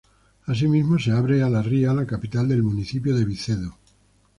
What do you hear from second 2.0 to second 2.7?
capital del